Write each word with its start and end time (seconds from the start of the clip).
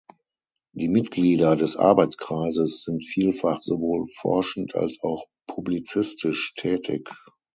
Die 0.73 0.87
Mitglieder 0.87 1.55
des 1.55 1.75
Arbeitskreises 1.75 2.81
sind 2.81 3.05
vielfach 3.05 3.61
sowohl 3.61 4.07
forschend 4.07 4.73
als 4.73 4.97
auch 5.03 5.27
publizistisch 5.45 6.55
tätig. 6.55 7.07